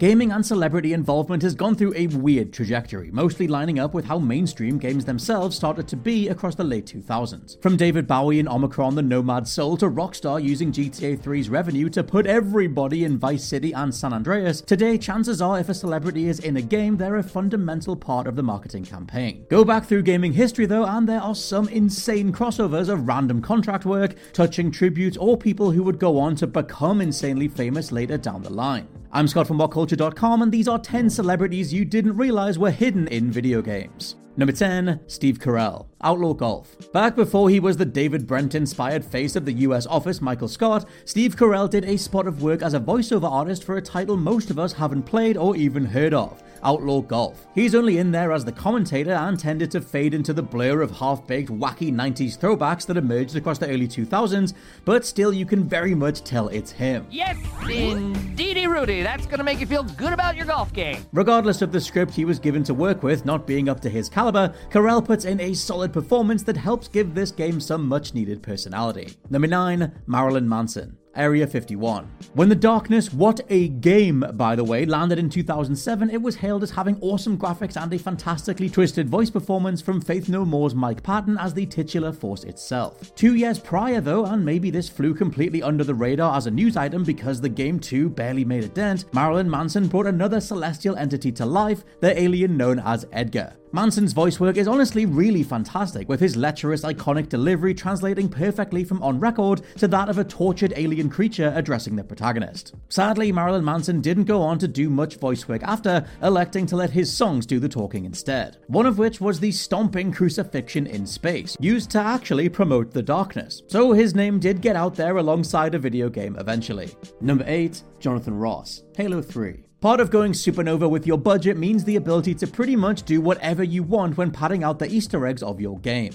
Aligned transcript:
Gaming 0.00 0.32
and 0.32 0.46
celebrity 0.46 0.94
involvement 0.94 1.42
has 1.42 1.54
gone 1.54 1.74
through 1.74 1.92
a 1.94 2.06
weird 2.06 2.54
trajectory, 2.54 3.10
mostly 3.10 3.46
lining 3.46 3.78
up 3.78 3.92
with 3.92 4.06
how 4.06 4.18
mainstream 4.18 4.78
games 4.78 5.04
themselves 5.04 5.54
started 5.54 5.86
to 5.88 5.94
be 5.94 6.28
across 6.28 6.54
the 6.54 6.64
late 6.64 6.86
2000s. 6.86 7.60
From 7.60 7.76
David 7.76 8.06
Bowie 8.06 8.38
in 8.38 8.46
Omikron 8.46 8.94
the 8.94 9.02
Nomad 9.02 9.46
Soul 9.46 9.76
to 9.76 9.90
Rockstar 9.90 10.42
using 10.42 10.72
GTA 10.72 11.18
3's 11.18 11.50
revenue 11.50 11.90
to 11.90 12.02
put 12.02 12.26
everybody 12.26 13.04
in 13.04 13.18
Vice 13.18 13.44
City 13.44 13.74
and 13.74 13.94
San 13.94 14.14
Andreas, 14.14 14.62
today 14.62 14.96
chances 14.96 15.42
are 15.42 15.60
if 15.60 15.68
a 15.68 15.74
celebrity 15.74 16.28
is 16.28 16.40
in 16.40 16.56
a 16.56 16.62
game, 16.62 16.96
they're 16.96 17.16
a 17.16 17.22
fundamental 17.22 17.94
part 17.94 18.26
of 18.26 18.36
the 18.36 18.42
marketing 18.42 18.86
campaign. 18.86 19.44
Go 19.50 19.66
back 19.66 19.84
through 19.84 20.04
gaming 20.04 20.32
history 20.32 20.64
though, 20.64 20.86
and 20.86 21.06
there 21.06 21.20
are 21.20 21.34
some 21.34 21.68
insane 21.68 22.32
crossovers 22.32 22.88
of 22.88 23.06
random 23.06 23.42
contract 23.42 23.84
work, 23.84 24.14
touching 24.32 24.70
tributes, 24.70 25.18
or 25.18 25.36
people 25.36 25.72
who 25.72 25.82
would 25.82 25.98
go 25.98 26.18
on 26.18 26.36
to 26.36 26.46
become 26.46 27.02
insanely 27.02 27.48
famous 27.48 27.92
later 27.92 28.16
down 28.16 28.40
the 28.40 28.50
line. 28.50 28.88
I'm 29.12 29.26
Scott 29.26 29.48
from 29.48 29.58
WhatCulture.com, 29.58 30.42
and 30.42 30.52
these 30.52 30.68
are 30.68 30.78
10 30.78 31.10
celebrities 31.10 31.74
you 31.74 31.84
didn't 31.84 32.16
realize 32.16 32.60
were 32.60 32.70
hidden 32.70 33.08
in 33.08 33.32
video 33.32 33.60
games. 33.60 34.14
Number 34.36 34.52
10, 34.52 35.00
Steve 35.08 35.40
Carell, 35.40 35.88
Outlaw 36.00 36.32
Golf. 36.32 36.76
Back 36.92 37.16
before 37.16 37.50
he 37.50 37.58
was 37.58 37.76
the 37.76 37.84
David 37.84 38.24
Brent 38.24 38.54
inspired 38.54 39.04
face 39.04 39.34
of 39.34 39.44
the 39.44 39.52
US 39.52 39.84
office, 39.88 40.20
Michael 40.20 40.46
Scott, 40.46 40.88
Steve 41.06 41.34
Carell 41.34 41.68
did 41.68 41.86
a 41.86 41.98
spot 41.98 42.28
of 42.28 42.40
work 42.40 42.62
as 42.62 42.72
a 42.72 42.78
voiceover 42.78 43.28
artist 43.28 43.64
for 43.64 43.76
a 43.78 43.82
title 43.82 44.16
most 44.16 44.48
of 44.48 44.60
us 44.60 44.72
haven't 44.72 45.02
played 45.02 45.36
or 45.36 45.56
even 45.56 45.84
heard 45.84 46.14
of. 46.14 46.40
Outlaw 46.62 47.00
Golf. 47.00 47.46
He's 47.54 47.74
only 47.74 47.98
in 47.98 48.10
there 48.10 48.32
as 48.32 48.44
the 48.44 48.52
commentator 48.52 49.12
and 49.12 49.38
tended 49.38 49.70
to 49.72 49.80
fade 49.80 50.14
into 50.14 50.32
the 50.32 50.42
blur 50.42 50.82
of 50.82 50.90
half 50.90 51.26
baked, 51.26 51.50
wacky 51.50 51.92
90s 51.92 52.38
throwbacks 52.38 52.86
that 52.86 52.96
emerged 52.96 53.36
across 53.36 53.58
the 53.58 53.68
early 53.68 53.88
2000s, 53.88 54.54
but 54.84 55.04
still 55.04 55.32
you 55.32 55.46
can 55.46 55.68
very 55.68 55.94
much 55.94 56.22
tell 56.24 56.48
it's 56.48 56.70
him. 56.70 57.06
Yes, 57.10 57.36
indeedy, 57.70 58.66
Rudy. 58.66 59.02
That's 59.02 59.26
going 59.26 59.38
to 59.38 59.44
make 59.44 59.60
you 59.60 59.66
feel 59.66 59.84
good 59.84 60.12
about 60.12 60.36
your 60.36 60.46
golf 60.46 60.72
game. 60.72 61.04
Regardless 61.12 61.62
of 61.62 61.72
the 61.72 61.80
script 61.80 62.14
he 62.14 62.24
was 62.24 62.38
given 62.38 62.62
to 62.64 62.74
work 62.74 63.02
with 63.02 63.24
not 63.24 63.46
being 63.46 63.68
up 63.68 63.80
to 63.80 63.88
his 63.90 64.08
caliber, 64.08 64.54
Carell 64.70 65.04
puts 65.04 65.24
in 65.24 65.40
a 65.40 65.54
solid 65.54 65.92
performance 65.92 66.42
that 66.44 66.56
helps 66.56 66.88
give 66.88 67.14
this 67.14 67.30
game 67.30 67.60
some 67.60 67.86
much 67.86 68.14
needed 68.14 68.42
personality. 68.42 69.16
Number 69.30 69.48
9, 69.48 69.92
Marilyn 70.06 70.48
Manson. 70.48 70.96
Area 71.16 71.46
51. 71.46 72.08
When 72.34 72.48
The 72.48 72.54
Darkness, 72.54 73.12
what 73.12 73.40
a 73.48 73.68
game, 73.68 74.24
by 74.34 74.54
the 74.54 74.64
way, 74.64 74.86
landed 74.86 75.18
in 75.18 75.28
2007, 75.28 76.10
it 76.10 76.22
was 76.22 76.36
hailed 76.36 76.62
as 76.62 76.70
having 76.70 76.98
awesome 77.00 77.36
graphics 77.36 77.80
and 77.80 77.92
a 77.92 77.98
fantastically 77.98 78.70
twisted 78.70 79.08
voice 79.08 79.30
performance 79.30 79.80
from 79.82 80.00
Faith 80.00 80.28
No 80.28 80.44
More's 80.44 80.74
Mike 80.74 81.02
Patton 81.02 81.36
as 81.38 81.52
the 81.52 81.66
titular 81.66 82.12
force 82.12 82.44
itself. 82.44 83.14
Two 83.14 83.34
years 83.34 83.58
prior, 83.58 84.00
though, 84.00 84.26
and 84.26 84.44
maybe 84.44 84.70
this 84.70 84.88
flew 84.88 85.14
completely 85.14 85.62
under 85.62 85.84
the 85.84 85.94
radar 85.94 86.36
as 86.36 86.46
a 86.46 86.50
news 86.50 86.76
item 86.76 87.04
because 87.04 87.40
the 87.40 87.48
game 87.48 87.80
2 87.80 88.10
barely 88.10 88.44
made 88.44 88.64
a 88.64 88.68
dent, 88.68 89.04
Marilyn 89.12 89.50
Manson 89.50 89.88
brought 89.88 90.06
another 90.06 90.40
celestial 90.40 90.96
entity 90.96 91.32
to 91.32 91.44
life, 91.44 91.84
the 92.00 92.20
alien 92.20 92.56
known 92.56 92.78
as 92.78 93.06
Edgar. 93.12 93.56
Manson's 93.72 94.12
voice 94.12 94.40
work 94.40 94.56
is 94.56 94.66
honestly 94.66 95.06
really 95.06 95.44
fantastic, 95.44 96.08
with 96.08 96.18
his 96.18 96.36
lecherous, 96.36 96.82
iconic 96.82 97.28
delivery 97.28 97.72
translating 97.72 98.28
perfectly 98.28 98.82
from 98.82 99.00
on 99.00 99.20
record 99.20 99.62
to 99.76 99.86
that 99.86 100.08
of 100.08 100.18
a 100.18 100.24
tortured 100.24 100.72
alien 100.74 101.08
creature 101.08 101.52
addressing 101.54 101.94
the 101.94 102.02
protagonist. 102.02 102.74
Sadly, 102.88 103.30
Marilyn 103.30 103.64
Manson 103.64 104.00
didn't 104.00 104.24
go 104.24 104.42
on 104.42 104.58
to 104.58 104.66
do 104.66 104.90
much 104.90 105.18
voice 105.18 105.46
work 105.46 105.62
after, 105.62 106.04
electing 106.20 106.66
to 106.66 106.74
let 106.74 106.90
his 106.90 107.16
songs 107.16 107.46
do 107.46 107.60
the 107.60 107.68
talking 107.68 108.04
instead. 108.04 108.56
One 108.66 108.86
of 108.86 108.98
which 108.98 109.20
was 109.20 109.38
the 109.38 109.52
stomping 109.52 110.10
crucifixion 110.10 110.88
in 110.88 111.06
space, 111.06 111.56
used 111.60 111.90
to 111.90 112.00
actually 112.00 112.48
promote 112.48 112.90
the 112.90 113.02
darkness. 113.02 113.62
So 113.68 113.92
his 113.92 114.16
name 114.16 114.40
did 114.40 114.62
get 114.62 114.74
out 114.74 114.96
there 114.96 115.18
alongside 115.18 115.76
a 115.76 115.78
video 115.78 116.08
game 116.08 116.34
eventually. 116.40 116.90
Number 117.20 117.44
8, 117.46 117.84
Jonathan 118.00 118.34
Ross, 118.34 118.82
Halo 118.96 119.22
3. 119.22 119.69
Part 119.80 119.98
of 119.98 120.10
going 120.10 120.32
supernova 120.32 120.90
with 120.90 121.06
your 121.06 121.16
budget 121.16 121.56
means 121.56 121.84
the 121.84 121.96
ability 121.96 122.34
to 122.34 122.46
pretty 122.46 122.76
much 122.76 123.04
do 123.04 123.22
whatever 123.22 123.64
you 123.64 123.82
want 123.82 124.18
when 124.18 124.30
padding 124.30 124.62
out 124.62 124.78
the 124.78 124.86
Easter 124.86 125.26
eggs 125.26 125.42
of 125.42 125.58
your 125.58 125.78
game. 125.78 126.12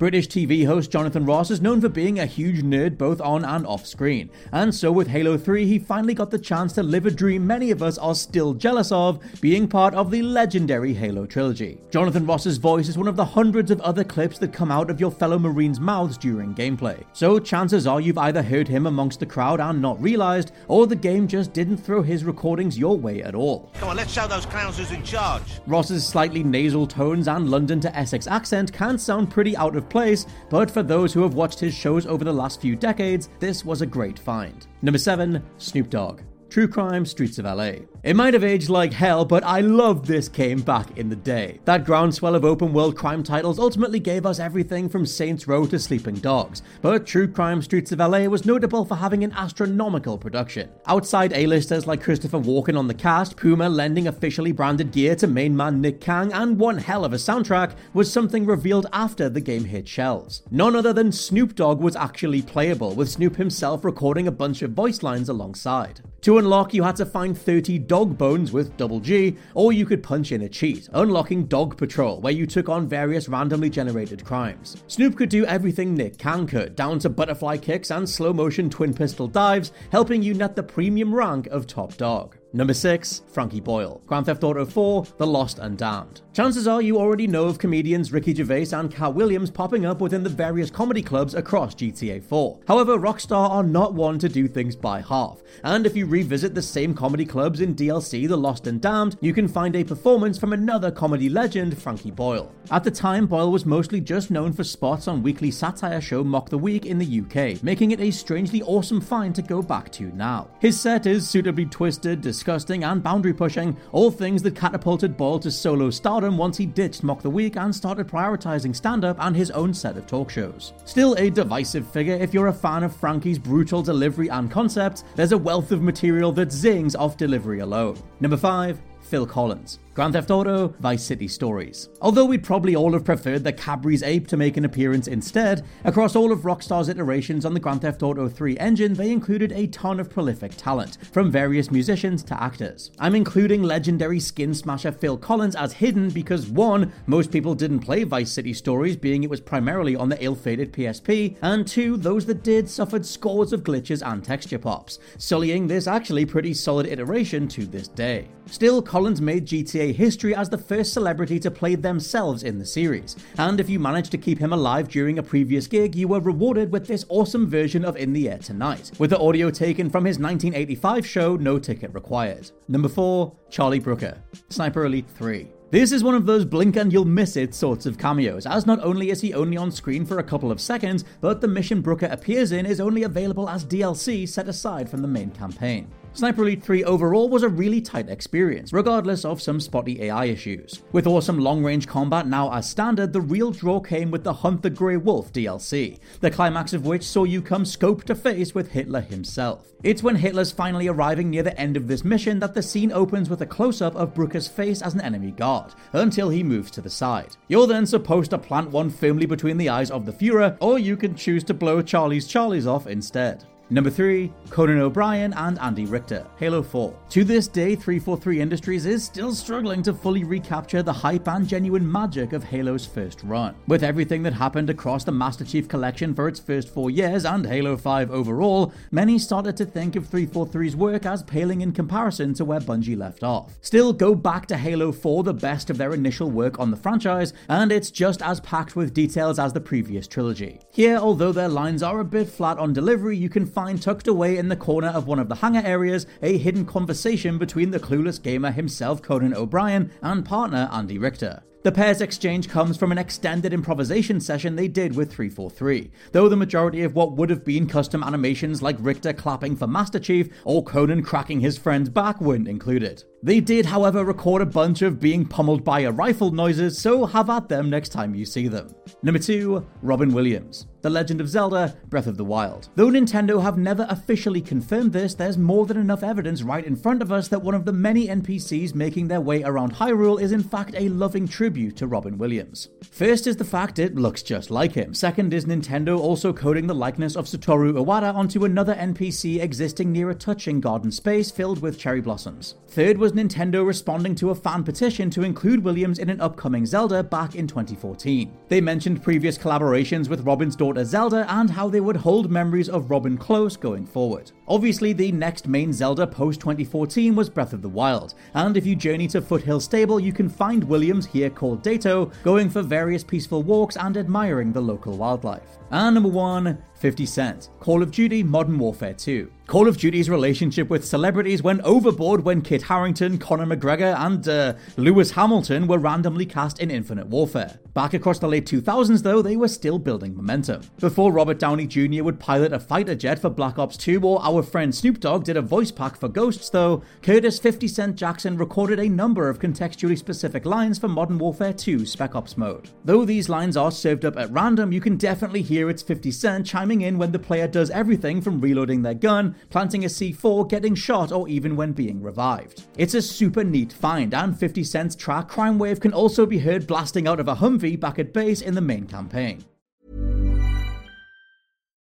British 0.00 0.28
TV 0.28 0.64
host 0.64 0.90
Jonathan 0.90 1.26
Ross 1.26 1.50
is 1.50 1.60
known 1.60 1.78
for 1.78 1.90
being 1.90 2.18
a 2.18 2.24
huge 2.24 2.62
nerd 2.62 2.96
both 2.96 3.20
on 3.20 3.44
and 3.44 3.66
off 3.66 3.84
screen, 3.84 4.30
and 4.50 4.74
so 4.74 4.90
with 4.90 5.08
Halo 5.08 5.36
3, 5.36 5.66
he 5.66 5.78
finally 5.78 6.14
got 6.14 6.30
the 6.30 6.38
chance 6.38 6.72
to 6.72 6.82
live 6.82 7.04
a 7.04 7.10
dream 7.10 7.46
many 7.46 7.70
of 7.70 7.82
us 7.82 7.98
are 7.98 8.14
still 8.14 8.54
jealous 8.54 8.90
of, 8.92 9.22
being 9.42 9.68
part 9.68 9.92
of 9.92 10.10
the 10.10 10.22
legendary 10.22 10.94
Halo 10.94 11.26
trilogy. 11.26 11.78
Jonathan 11.90 12.24
Ross's 12.24 12.56
voice 12.56 12.88
is 12.88 12.96
one 12.96 13.08
of 13.08 13.16
the 13.16 13.24
hundreds 13.26 13.70
of 13.70 13.78
other 13.82 14.02
clips 14.02 14.38
that 14.38 14.54
come 14.54 14.70
out 14.70 14.88
of 14.88 15.00
your 15.00 15.10
fellow 15.10 15.38
Marines' 15.38 15.78
mouths 15.78 16.16
during 16.16 16.54
gameplay, 16.54 17.04
so 17.12 17.38
chances 17.38 17.86
are 17.86 18.00
you've 18.00 18.16
either 18.16 18.42
heard 18.42 18.68
him 18.68 18.86
amongst 18.86 19.20
the 19.20 19.26
crowd 19.26 19.60
and 19.60 19.82
not 19.82 20.00
realized, 20.00 20.52
or 20.68 20.86
the 20.86 20.96
game 20.96 21.28
just 21.28 21.52
didn't 21.52 21.76
throw 21.76 22.00
his 22.00 22.24
recordings 22.24 22.78
your 22.78 22.96
way 22.96 23.22
at 23.22 23.34
all. 23.34 23.70
Come 23.74 23.90
on, 23.90 23.96
let's 23.96 24.14
show 24.14 24.26
those 24.26 24.46
clowns 24.46 24.78
who's 24.78 24.92
in 24.92 25.02
charge. 25.02 25.60
Ross's 25.66 26.06
slightly 26.06 26.42
nasal 26.42 26.86
tones 26.86 27.28
and 27.28 27.50
London 27.50 27.80
to 27.80 27.94
Essex 27.94 28.26
accent 28.26 28.72
can 28.72 28.96
sound 28.96 29.30
pretty 29.30 29.54
out 29.58 29.76
of 29.76 29.89
place, 29.90 30.26
but 30.48 30.70
for 30.70 30.82
those 30.82 31.12
who 31.12 31.22
have 31.22 31.34
watched 31.34 31.60
his 31.60 31.74
shows 31.74 32.06
over 32.06 32.24
the 32.24 32.32
last 32.32 32.60
few 32.60 32.76
decades, 32.76 33.28
this 33.38 33.64
was 33.64 33.82
a 33.82 33.86
great 33.86 34.18
find. 34.18 34.66
Number 34.82 34.98
7, 34.98 35.42
Snoop 35.58 35.90
Dogg. 35.90 36.20
True 36.50 36.66
Crime 36.66 37.06
Streets 37.06 37.38
of 37.38 37.44
LA. 37.44 37.86
It 38.02 38.16
might 38.16 38.34
have 38.34 38.42
aged 38.42 38.68
like 38.68 38.92
hell, 38.92 39.24
but 39.24 39.44
I 39.44 39.60
loved 39.60 40.06
this 40.06 40.28
game 40.28 40.62
back 40.62 40.98
in 40.98 41.08
the 41.08 41.14
day. 41.14 41.60
That 41.64 41.84
groundswell 41.84 42.34
of 42.34 42.44
open 42.44 42.72
world 42.72 42.96
crime 42.96 43.22
titles 43.22 43.60
ultimately 43.60 44.00
gave 44.00 44.26
us 44.26 44.40
everything 44.40 44.88
from 44.88 45.06
Saints 45.06 45.46
Row 45.46 45.64
to 45.66 45.78
Sleeping 45.78 46.16
Dogs, 46.16 46.62
but 46.82 47.06
True 47.06 47.28
Crime 47.28 47.62
Streets 47.62 47.92
of 47.92 48.00
LA 48.00 48.24
was 48.24 48.44
notable 48.44 48.84
for 48.84 48.96
having 48.96 49.22
an 49.22 49.32
astronomical 49.36 50.18
production. 50.18 50.68
Outside 50.86 51.32
A-listers 51.34 51.86
like 51.86 52.02
Christopher 52.02 52.40
Walken 52.40 52.76
on 52.76 52.88
the 52.88 52.94
cast, 52.94 53.36
Puma 53.36 53.68
lending 53.68 54.08
officially 54.08 54.50
branded 54.50 54.90
gear 54.90 55.14
to 55.16 55.28
main 55.28 55.56
man 55.56 55.80
Nick 55.80 56.00
Kang, 56.00 56.32
and 56.32 56.58
one 56.58 56.78
hell 56.78 57.04
of 57.04 57.12
a 57.12 57.16
soundtrack 57.16 57.76
was 57.94 58.12
something 58.12 58.44
revealed 58.44 58.86
after 58.92 59.28
the 59.28 59.40
game 59.40 59.66
hit 59.66 59.86
shelves. 59.86 60.42
None 60.50 60.74
other 60.74 60.92
than 60.92 61.12
Snoop 61.12 61.54
Dogg 61.54 61.80
was 61.80 61.94
actually 61.94 62.42
playable, 62.42 62.94
with 62.96 63.08
Snoop 63.08 63.36
himself 63.36 63.84
recording 63.84 64.26
a 64.26 64.32
bunch 64.32 64.62
of 64.62 64.72
voice 64.72 65.04
lines 65.04 65.28
alongside. 65.28 66.00
To 66.22 66.36
unlock, 66.36 66.74
you 66.74 66.82
had 66.82 66.96
to 66.96 67.06
find 67.06 67.36
30 67.36 67.78
dog 67.78 68.18
bones 68.18 68.52
with 68.52 68.76
double 68.76 69.00
G, 69.00 69.38
or 69.54 69.72
you 69.72 69.86
could 69.86 70.02
punch 70.02 70.32
in 70.32 70.42
a 70.42 70.50
cheat, 70.50 70.86
unlocking 70.92 71.46
Dog 71.46 71.78
Patrol, 71.78 72.20
where 72.20 72.32
you 72.32 72.46
took 72.46 72.68
on 72.68 72.86
various 72.86 73.26
randomly 73.26 73.70
generated 73.70 74.22
crimes. 74.22 74.84
Snoop 74.86 75.16
could 75.16 75.30
do 75.30 75.46
everything 75.46 75.94
Nick 75.94 76.18
Kang 76.18 76.46
could, 76.46 76.76
down 76.76 76.98
to 76.98 77.08
butterfly 77.08 77.56
kicks 77.56 77.90
and 77.90 78.06
slow 78.06 78.34
motion 78.34 78.68
twin 78.68 78.92
pistol 78.92 79.28
dives, 79.28 79.72
helping 79.92 80.22
you 80.22 80.34
net 80.34 80.54
the 80.54 80.62
premium 80.62 81.14
rank 81.14 81.46
of 81.46 81.66
top 81.66 81.96
dog. 81.96 82.36
Number 82.52 82.74
6, 82.74 83.22
Frankie 83.28 83.60
Boyle, 83.60 84.02
Grand 84.06 84.26
Theft 84.26 84.44
Auto 84.44 84.66
4, 84.66 85.06
The 85.16 85.26
Lost 85.26 85.58
and 85.58 85.78
Damned. 85.78 86.20
Chances 86.32 86.68
are 86.68 86.80
you 86.80 86.96
already 86.96 87.26
know 87.26 87.46
of 87.46 87.58
comedians 87.58 88.12
Ricky 88.12 88.32
Gervais 88.32 88.68
and 88.72 88.88
Katt 88.88 89.14
Williams 89.14 89.50
popping 89.50 89.84
up 89.84 90.00
within 90.00 90.22
the 90.22 90.30
various 90.30 90.70
comedy 90.70 91.02
clubs 91.02 91.34
across 91.34 91.74
GTA 91.74 92.22
4. 92.22 92.60
However, 92.68 92.96
Rockstar 92.96 93.50
are 93.50 93.64
not 93.64 93.94
one 93.94 94.16
to 94.20 94.28
do 94.28 94.46
things 94.46 94.76
by 94.76 95.00
half, 95.00 95.42
and 95.64 95.86
if 95.86 95.96
you 95.96 96.06
revisit 96.06 96.54
the 96.54 96.62
same 96.62 96.94
comedy 96.94 97.24
clubs 97.24 97.60
in 97.60 97.74
DLC 97.74 98.28
The 98.28 98.36
Lost 98.36 98.68
and 98.68 98.80
Damned, 98.80 99.16
you 99.20 99.34
can 99.34 99.48
find 99.48 99.74
a 99.74 99.82
performance 99.82 100.38
from 100.38 100.52
another 100.52 100.92
comedy 100.92 101.28
legend, 101.28 101.76
Frankie 101.76 102.12
Boyle. 102.12 102.52
At 102.70 102.84
the 102.84 102.92
time, 102.92 103.26
Boyle 103.26 103.50
was 103.50 103.66
mostly 103.66 104.00
just 104.00 104.30
known 104.30 104.52
for 104.52 104.62
spots 104.62 105.08
on 105.08 105.24
weekly 105.24 105.50
satire 105.50 106.00
show 106.00 106.22
Mock 106.22 106.48
the 106.48 106.56
Week 106.56 106.86
in 106.86 106.98
the 106.98 107.22
UK, 107.22 107.60
making 107.64 107.90
it 107.90 108.00
a 108.00 108.12
strangely 108.12 108.62
awesome 108.62 109.00
find 109.00 109.34
to 109.34 109.42
go 109.42 109.62
back 109.62 109.90
to 109.90 110.12
now. 110.12 110.48
His 110.60 110.80
set 110.80 111.06
is 111.06 111.28
suitably 111.28 111.66
twisted, 111.66 112.20
disgusting, 112.20 112.84
and 112.84 113.02
boundary 113.02 113.34
pushing, 113.34 113.76
all 113.90 114.12
things 114.12 114.44
that 114.44 114.54
catapulted 114.54 115.16
Boyle 115.16 115.40
to 115.40 115.50
solo 115.50 115.90
stardom 115.90 116.19
once 116.28 116.56
he 116.56 116.66
ditched 116.66 117.02
Mock 117.02 117.22
the 117.22 117.30
Week 117.30 117.56
and 117.56 117.74
started 117.74 118.08
prioritizing 118.08 118.74
stand 118.74 119.04
up 119.04 119.16
and 119.20 119.34
his 119.34 119.50
own 119.50 119.72
set 119.72 119.96
of 119.96 120.06
talk 120.06 120.30
shows. 120.30 120.72
Still 120.84 121.14
a 121.14 121.30
divisive 121.30 121.86
figure, 121.86 122.14
if 122.14 122.34
you're 122.34 122.48
a 122.48 122.52
fan 122.52 122.82
of 122.82 122.94
Frankie's 122.94 123.38
brutal 123.38 123.82
delivery 123.82 124.28
and 124.28 124.50
concept, 124.50 125.04
there's 125.16 125.32
a 125.32 125.38
wealth 125.38 125.72
of 125.72 125.82
material 125.82 126.32
that 126.32 126.52
zings 126.52 126.94
off 126.94 127.16
delivery 127.16 127.60
alone. 127.60 127.96
Number 128.20 128.36
5, 128.36 128.80
Phil 129.00 129.26
Collins. 129.26 129.78
Grand 130.00 130.14
Theft 130.14 130.30
Auto, 130.30 130.68
Vice 130.80 131.04
City 131.04 131.28
Stories. 131.28 131.90
Although 132.00 132.24
we'd 132.24 132.42
probably 132.42 132.74
all 132.74 132.94
have 132.94 133.04
preferred 133.04 133.44
the 133.44 133.52
Cadbury's 133.52 134.02
Ape 134.02 134.26
to 134.28 134.38
make 134.38 134.56
an 134.56 134.64
appearance 134.64 135.08
instead, 135.08 135.62
across 135.84 136.16
all 136.16 136.32
of 136.32 136.40
Rockstar's 136.40 136.88
iterations 136.88 137.44
on 137.44 137.52
the 137.52 137.60
Grand 137.60 137.82
Theft 137.82 138.02
Auto 138.02 138.26
3 138.26 138.58
engine, 138.58 138.94
they 138.94 139.10
included 139.12 139.52
a 139.52 139.66
ton 139.66 140.00
of 140.00 140.08
prolific 140.08 140.52
talent, 140.56 140.96
from 141.12 141.30
various 141.30 141.70
musicians 141.70 142.22
to 142.22 142.42
actors. 142.42 142.92
I'm 142.98 143.14
including 143.14 143.62
legendary 143.62 144.20
skin 144.20 144.54
smasher 144.54 144.90
Phil 144.90 145.18
Collins 145.18 145.54
as 145.54 145.74
hidden 145.74 146.08
because 146.08 146.46
one, 146.46 146.94
most 147.04 147.30
people 147.30 147.54
didn't 147.54 147.80
play 147.80 148.04
Vice 148.04 148.32
City 148.32 148.54
Stories, 148.54 148.96
being 148.96 149.22
it 149.22 149.28
was 149.28 149.42
primarily 149.42 149.96
on 149.96 150.08
the 150.08 150.24
ill-fated 150.24 150.72
PSP, 150.72 151.36
and 151.42 151.68
two, 151.68 151.98
those 151.98 152.24
that 152.24 152.42
did 152.42 152.70
suffered 152.70 153.04
scores 153.04 153.52
of 153.52 153.64
glitches 153.64 154.00
and 154.02 154.24
texture 154.24 154.58
pops, 154.58 154.98
sullying 155.18 155.66
this 155.66 155.86
actually 155.86 156.24
pretty 156.24 156.54
solid 156.54 156.86
iteration 156.86 157.46
to 157.48 157.66
this 157.66 157.88
day. 157.88 158.28
Still, 158.46 158.80
Collins 158.82 159.20
made 159.20 159.46
GTA 159.46 159.89
history 159.92 160.34
as 160.34 160.48
the 160.48 160.58
first 160.58 160.92
celebrity 160.92 161.38
to 161.40 161.50
play 161.50 161.74
themselves 161.74 162.42
in 162.42 162.58
the 162.58 162.66
series. 162.66 163.16
And 163.38 163.60
if 163.60 163.68
you 163.68 163.78
managed 163.78 164.10
to 164.12 164.18
keep 164.18 164.38
him 164.38 164.52
alive 164.52 164.88
during 164.88 165.18
a 165.18 165.22
previous 165.22 165.66
gig, 165.66 165.94
you 165.94 166.08
were 166.08 166.20
rewarded 166.20 166.72
with 166.72 166.86
this 166.86 167.04
awesome 167.08 167.48
version 167.48 167.84
of 167.84 167.96
In 167.96 168.12
the 168.12 168.28
Air 168.28 168.38
Tonight, 168.38 168.92
with 168.98 169.10
the 169.10 169.18
audio 169.18 169.50
taken 169.50 169.90
from 169.90 170.04
his 170.04 170.18
1985 170.18 171.06
show 171.06 171.36
No 171.36 171.58
Jacket 171.58 171.92
Required. 171.94 172.50
Number 172.68 172.88
4, 172.88 173.32
Charlie 173.50 173.80
Brooker, 173.80 174.22
Sniper 174.48 174.84
Elite 174.84 175.08
3. 175.08 175.48
This 175.70 175.92
is 175.92 176.02
one 176.02 176.16
of 176.16 176.26
those 176.26 176.44
blink 176.44 176.74
and 176.74 176.92
you'll 176.92 177.04
miss 177.04 177.36
it 177.36 177.54
sorts 177.54 177.86
of 177.86 177.96
cameos, 177.96 178.44
as 178.44 178.66
not 178.66 178.82
only 178.82 179.10
is 179.10 179.20
he 179.20 179.32
only 179.34 179.56
on 179.56 179.70
screen 179.70 180.04
for 180.04 180.18
a 180.18 180.24
couple 180.24 180.50
of 180.50 180.60
seconds, 180.60 181.04
but 181.20 181.40
the 181.40 181.46
mission 181.46 181.80
Brooker 181.80 182.08
appears 182.10 182.50
in 182.50 182.66
is 182.66 182.80
only 182.80 183.04
available 183.04 183.48
as 183.48 183.64
DLC 183.64 184.28
set 184.28 184.48
aside 184.48 184.90
from 184.90 185.00
the 185.00 185.06
main 185.06 185.30
campaign. 185.30 185.88
Sniper 186.12 186.42
Elite 186.42 186.62
3 186.62 186.82
overall 186.84 187.28
was 187.28 187.44
a 187.44 187.48
really 187.48 187.80
tight 187.80 188.08
experience, 188.08 188.72
regardless 188.72 189.24
of 189.24 189.40
some 189.40 189.60
spotty 189.60 190.02
AI 190.02 190.24
issues. 190.24 190.82
With 190.90 191.06
awesome 191.06 191.38
long 191.38 191.62
range 191.62 191.86
combat 191.86 192.26
now 192.26 192.52
as 192.52 192.68
standard, 192.68 193.12
the 193.12 193.20
real 193.20 193.52
draw 193.52 193.78
came 193.78 194.10
with 194.10 194.24
the 194.24 194.32
Hunt 194.32 194.62
the 194.62 194.70
Grey 194.70 194.96
Wolf 194.96 195.32
DLC, 195.32 196.00
the 196.18 196.30
climax 196.30 196.72
of 196.72 196.84
which 196.84 197.04
saw 197.04 197.22
you 197.22 197.40
come 197.40 197.64
scope 197.64 198.02
to 198.04 198.16
face 198.16 198.56
with 198.56 198.72
Hitler 198.72 199.02
himself. 199.02 199.68
It's 199.84 200.02
when 200.02 200.16
Hitler's 200.16 200.50
finally 200.50 200.88
arriving 200.88 201.30
near 201.30 201.44
the 201.44 201.58
end 201.58 201.76
of 201.76 201.86
this 201.86 202.04
mission 202.04 202.40
that 202.40 202.54
the 202.54 202.62
scene 202.62 202.90
opens 202.90 203.30
with 203.30 203.40
a 203.40 203.46
close 203.46 203.80
up 203.80 203.94
of 203.94 204.12
Brooker's 204.12 204.48
face 204.48 204.82
as 204.82 204.94
an 204.94 205.00
enemy 205.00 205.30
guard, 205.30 205.74
until 205.92 206.28
he 206.28 206.42
moves 206.42 206.72
to 206.72 206.80
the 206.80 206.90
side. 206.90 207.36
You're 207.46 207.68
then 207.68 207.86
supposed 207.86 208.32
to 208.32 208.38
plant 208.38 208.70
one 208.70 208.90
firmly 208.90 209.26
between 209.26 209.58
the 209.58 209.68
eyes 209.68 209.92
of 209.92 210.06
the 210.06 210.12
Fuhrer, 210.12 210.56
or 210.60 210.78
you 210.78 210.96
can 210.96 211.14
choose 211.14 211.44
to 211.44 211.54
blow 211.54 211.80
Charlie's 211.80 212.28
Charlies 212.28 212.66
off 212.66 212.88
instead. 212.88 213.44
Number 213.72 213.88
3, 213.88 214.32
Conan 214.50 214.80
O'Brien 214.80 215.32
and 215.34 215.56
Andy 215.60 215.84
Richter, 215.84 216.26
Halo 216.38 216.60
4. 216.60 216.92
To 217.10 217.22
this 217.22 217.46
day, 217.46 217.76
343 217.76 218.40
Industries 218.40 218.84
is 218.84 219.04
still 219.04 219.32
struggling 219.32 219.80
to 219.84 219.94
fully 219.94 220.24
recapture 220.24 220.82
the 220.82 220.92
hype 220.92 221.28
and 221.28 221.46
genuine 221.46 221.90
magic 221.90 222.32
of 222.32 222.42
Halo's 222.42 222.84
first 222.84 223.22
run. 223.22 223.54
With 223.68 223.84
everything 223.84 224.24
that 224.24 224.32
happened 224.32 224.70
across 224.70 225.04
the 225.04 225.12
Master 225.12 225.44
Chief 225.44 225.68
Collection 225.68 226.14
for 226.14 226.26
its 226.26 226.40
first 226.40 226.68
four 226.68 226.90
years 226.90 227.24
and 227.24 227.46
Halo 227.46 227.76
5 227.76 228.10
overall, 228.10 228.72
many 228.90 229.20
started 229.20 229.56
to 229.58 229.64
think 229.64 229.94
of 229.94 230.08
343's 230.08 230.74
work 230.74 231.06
as 231.06 231.22
paling 231.22 231.60
in 231.60 231.70
comparison 231.70 232.34
to 232.34 232.44
where 232.44 232.58
Bungie 232.58 232.98
left 232.98 233.22
off. 233.22 233.52
Still, 233.60 233.92
go 233.92 234.16
back 234.16 234.46
to 234.46 234.56
Halo 234.56 234.90
4, 234.90 235.22
the 235.22 235.32
best 235.32 235.70
of 235.70 235.78
their 235.78 235.94
initial 235.94 236.28
work 236.28 236.58
on 236.58 236.72
the 236.72 236.76
franchise, 236.76 237.34
and 237.48 237.70
it's 237.70 237.92
just 237.92 238.20
as 238.20 238.40
packed 238.40 238.74
with 238.74 238.94
details 238.94 239.38
as 239.38 239.52
the 239.52 239.60
previous 239.60 240.08
trilogy. 240.08 240.58
Here, 240.72 240.96
although 240.96 241.30
their 241.30 241.48
lines 241.48 241.84
are 241.84 242.00
a 242.00 242.04
bit 242.04 242.28
flat 242.28 242.58
on 242.58 242.72
delivery, 242.72 243.16
you 243.16 243.28
can 243.28 243.46
find 243.46 243.59
find 243.60 243.82
tucked 243.82 244.08
away 244.08 244.38
in 244.38 244.48
the 244.48 244.56
corner 244.56 244.88
of 244.88 245.06
one 245.06 245.18
of 245.18 245.28
the 245.28 245.34
hangar 245.34 245.60
areas 245.66 246.06
a 246.22 246.38
hidden 246.38 246.64
conversation 246.64 247.36
between 247.36 247.70
the 247.70 247.78
clueless 247.78 248.20
gamer 248.20 248.50
himself, 248.50 249.02
Conan 249.02 249.34
O'Brien, 249.34 249.90
and 250.00 250.24
partner 250.24 250.66
Andy 250.72 250.96
Richter. 250.96 251.42
The 251.62 251.70
pair's 251.70 252.00
exchange 252.00 252.48
comes 252.48 252.78
from 252.78 252.90
an 252.90 252.96
extended 252.96 253.52
improvisation 253.52 254.18
session 254.18 254.56
they 254.56 254.66
did 254.66 254.96
with 254.96 255.12
343, 255.12 255.90
though 256.12 256.26
the 256.26 256.36
majority 256.36 256.84
of 256.84 256.94
what 256.94 257.12
would 257.16 257.28
have 257.28 257.44
been 257.44 257.66
custom 257.66 258.02
animations 258.02 258.62
like 258.62 258.76
Richter 258.78 259.12
clapping 259.12 259.54
for 259.56 259.66
Master 259.66 259.98
Chief 259.98 260.30
or 260.46 260.64
Conan 260.64 261.02
cracking 261.02 261.40
his 261.40 261.58
friend's 261.58 261.90
back 261.90 262.18
weren't 262.18 262.48
included. 262.48 263.04
They 263.22 263.40
did, 263.40 263.66
however, 263.66 264.02
record 264.02 264.40
a 264.40 264.46
bunch 264.46 264.80
of 264.80 264.98
being 264.98 265.26
pummeled 265.26 265.62
by 265.62 265.80
a 265.80 265.92
rifle 265.92 266.30
noises, 266.30 266.78
so 266.78 267.04
have 267.04 267.28
at 267.28 267.50
them 267.50 267.68
next 267.68 267.90
time 267.90 268.14
you 268.14 268.24
see 268.24 268.48
them. 268.48 268.74
Number 269.02 269.18
2, 269.18 269.66
Robin 269.82 270.14
Williams. 270.14 270.66
The 270.82 270.88
Legend 270.88 271.20
of 271.20 271.28
Zelda 271.28 271.76
Breath 271.90 272.06
of 272.06 272.16
the 272.16 272.24
Wild. 272.24 272.70
Though 272.74 272.88
Nintendo 272.88 273.42
have 273.42 273.58
never 273.58 273.86
officially 273.90 274.40
confirmed 274.40 274.94
this, 274.94 275.14
there's 275.14 275.36
more 275.36 275.66
than 275.66 275.76
enough 275.76 276.02
evidence 276.02 276.42
right 276.42 276.64
in 276.64 276.74
front 276.74 277.02
of 277.02 277.12
us 277.12 277.28
that 277.28 277.42
one 277.42 277.54
of 277.54 277.66
the 277.66 277.72
many 277.72 278.08
NPCs 278.08 278.74
making 278.74 279.08
their 279.08 279.20
way 279.20 279.42
around 279.42 279.74
Hyrule 279.74 280.18
is 280.18 280.32
in 280.32 280.42
fact 280.42 280.74
a 280.74 280.88
loving 280.88 281.28
tribute 281.28 281.76
to 281.76 281.86
Robin 281.86 282.16
Williams. 282.16 282.68
First 282.90 283.26
is 283.26 283.36
the 283.36 283.44
fact 283.44 283.78
it 283.78 283.96
looks 283.96 284.22
just 284.22 284.50
like 284.50 284.72
him. 284.72 284.94
Second 284.94 285.34
is 285.34 285.44
Nintendo 285.44 285.98
also 285.98 286.32
coding 286.32 286.66
the 286.66 286.74
likeness 286.74 287.14
of 287.14 287.26
Satoru 287.26 287.74
Iwata 287.74 288.14
onto 288.14 288.46
another 288.46 288.74
NPC 288.74 289.42
existing 289.42 289.92
near 289.92 290.08
a 290.08 290.14
touching 290.14 290.60
garden 290.62 290.90
space 290.90 291.30
filled 291.30 291.60
with 291.60 291.78
cherry 291.78 292.00
blossoms. 292.00 292.54
Third 292.68 292.96
was 292.96 293.09
Nintendo 293.12 293.66
responding 293.66 294.14
to 294.16 294.30
a 294.30 294.34
fan 294.34 294.62
petition 294.62 295.10
to 295.10 295.22
include 295.22 295.64
Williams 295.64 295.98
in 295.98 296.10
an 296.10 296.20
upcoming 296.20 296.66
Zelda 296.66 297.02
back 297.02 297.34
in 297.34 297.46
2014. 297.46 298.32
They 298.48 298.60
mentioned 298.60 299.02
previous 299.02 299.36
collaborations 299.36 300.08
with 300.08 300.26
Robin's 300.26 300.56
daughter 300.56 300.84
Zelda 300.84 301.26
and 301.28 301.50
how 301.50 301.68
they 301.68 301.80
would 301.80 301.96
hold 301.96 302.30
memories 302.30 302.68
of 302.68 302.90
Robin 302.90 303.16
close 303.16 303.56
going 303.56 303.86
forward. 303.86 304.32
Obviously, 304.48 304.92
the 304.92 305.12
next 305.12 305.46
main 305.46 305.72
Zelda 305.72 306.06
post 306.06 306.40
2014 306.40 307.14
was 307.14 307.30
Breath 307.30 307.52
of 307.52 307.62
the 307.62 307.68
Wild, 307.68 308.14
and 308.34 308.56
if 308.56 308.66
you 308.66 308.74
journey 308.74 309.08
to 309.08 309.20
Foothill 309.20 309.60
Stable, 309.60 310.00
you 310.00 310.12
can 310.12 310.28
find 310.28 310.64
Williams, 310.64 311.06
here 311.06 311.30
called 311.30 311.62
Dato, 311.62 312.10
going 312.24 312.50
for 312.50 312.62
various 312.62 313.04
peaceful 313.04 313.42
walks 313.42 313.76
and 313.76 313.96
admiring 313.96 314.52
the 314.52 314.60
local 314.60 314.96
wildlife. 314.96 315.58
And 315.70 315.94
number 315.94 316.08
one, 316.08 316.62
50 316.80 317.04
Cent, 317.04 317.50
Call 317.60 317.82
of 317.82 317.90
Duty 317.90 318.22
Modern 318.22 318.58
Warfare 318.58 318.94
2. 318.94 319.30
Call 319.50 319.66
of 319.66 319.76
Duty's 319.76 320.08
relationship 320.08 320.70
with 320.70 320.86
celebrities 320.86 321.42
went 321.42 321.60
overboard 321.62 322.22
when 322.22 322.40
Kit 322.40 322.62
Harington, 322.62 323.18
Conor 323.18 323.46
McGregor, 323.46 323.98
and 323.98 324.28
uh, 324.28 324.54
Lewis 324.76 325.10
Hamilton 325.10 325.66
were 325.66 325.78
randomly 325.78 326.24
cast 326.24 326.60
in 326.60 326.70
Infinite 326.70 327.08
Warfare. 327.08 327.58
Back 327.74 327.92
across 327.92 328.20
the 328.20 328.28
late 328.28 328.46
2000s, 328.46 329.02
though, 329.02 329.20
they 329.22 329.36
were 329.36 329.48
still 329.48 329.80
building 329.80 330.16
momentum. 330.16 330.62
Before 330.78 331.10
Robert 331.10 331.40
Downey 331.40 331.66
Jr. 331.66 332.04
would 332.04 332.20
pilot 332.20 332.52
a 332.52 332.60
fighter 332.60 332.94
jet 332.94 333.18
for 333.18 333.28
Black 333.28 333.58
Ops 333.58 333.76
2, 333.76 334.00
or 334.04 334.24
our 334.24 334.44
friend 334.44 334.72
Snoop 334.72 335.00
Dogg 335.00 335.24
did 335.24 335.36
a 335.36 335.42
voice 335.42 335.72
pack 335.72 335.96
for 335.96 336.08
Ghosts, 336.08 336.48
though, 336.48 336.84
Curtis 337.02 337.40
50 337.40 337.66
Cent 337.66 337.96
Jackson 337.96 338.36
recorded 338.36 338.78
a 338.78 338.88
number 338.88 339.28
of 339.28 339.40
contextually 339.40 339.98
specific 339.98 340.46
lines 340.46 340.78
for 340.78 340.86
Modern 340.86 341.18
Warfare 341.18 341.52
2 341.52 341.84
Spec 341.86 342.14
Ops 342.14 342.36
mode. 342.36 342.70
Though 342.84 343.04
these 343.04 343.28
lines 343.28 343.56
are 343.56 343.72
served 343.72 344.04
up 344.04 344.16
at 344.16 344.30
random, 344.30 344.70
you 344.70 344.80
can 344.80 344.96
definitely 344.96 345.42
hear 345.42 345.68
it's 345.68 345.82
50 345.82 346.12
Cent 346.12 346.46
chiming 346.46 346.69
in 346.78 346.96
when 346.96 347.12
the 347.12 347.18
player 347.18 347.48
does 347.48 347.70
everything 347.70 348.20
from 348.20 348.40
reloading 348.40 348.82
their 348.82 348.94
gun 348.94 349.34
planting 349.50 349.84
a 349.84 349.88
C4, 349.88 350.48
getting 350.48 350.76
shot, 350.76 351.10
or 351.10 351.28
even 351.28 351.56
when 351.56 351.72
being 351.72 352.00
revived. 352.00 352.64
It's 352.78 352.94
a 352.94 353.02
super 353.02 353.42
neat 353.42 353.72
find, 353.72 354.14
and 354.14 354.38
50 354.38 354.62
Cent's 354.62 354.94
track 354.94 355.26
Crime 355.26 355.58
Wave 355.58 355.80
can 355.80 355.92
also 355.92 356.24
be 356.24 356.38
heard 356.38 356.66
blasting 356.66 357.08
out 357.08 357.18
of 357.18 357.26
a 357.26 357.34
Humvee 357.34 357.80
back 357.80 357.98
at 357.98 358.12
base 358.12 358.40
in 358.40 358.54
the 358.54 358.60
main 358.60 358.86
campaign. 358.86 359.44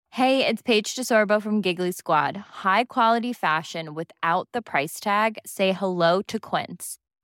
Hey, 0.10 0.46
it's 0.46 0.62
Paige 0.62 0.94
DeSorbo 0.96 1.42
from 1.42 1.62
Giggly 1.62 1.92
Squad. 1.92 2.38
High 2.63 2.84
quality 2.84 3.34
fashion 3.34 3.96
without 3.96 4.48
the 4.51 4.62
price 4.62 5.00
tag? 5.00 5.39
Say 5.46 5.72
hello 5.72 6.22
to 6.24 6.39
Quince. 6.39 7.00